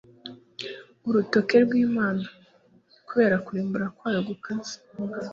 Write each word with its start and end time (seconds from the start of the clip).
«urutoke 1.07 1.55
rw' 1.65 1.77
Imana». 1.87 2.25
Kubera 3.07 3.33
ukurimbura 3.41 3.85
kwayo 3.97 4.19
gukaze 4.29 4.75